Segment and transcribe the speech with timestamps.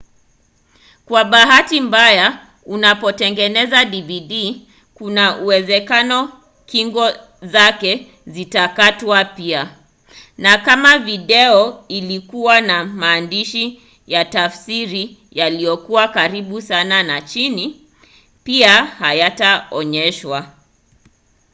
[1.05, 4.31] kwa bahati mbaya unapotengeneza dvd
[4.93, 6.31] kuna uwezekano
[6.65, 7.09] kingo
[7.41, 9.75] zake zitakatwa pia
[10.37, 17.81] na kama video ilikuwa na maandishi ya tafsiri yaliyokuwa karibu sana na chini
[18.43, 20.47] pia hayataonyeshwa